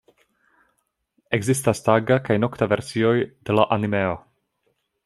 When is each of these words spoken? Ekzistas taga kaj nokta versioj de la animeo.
Ekzistas 1.39 1.83
taga 1.89 2.19
kaj 2.29 2.39
nokta 2.45 2.71
versioj 2.75 3.15
de 3.21 3.61
la 3.61 3.69
animeo. 3.79 4.19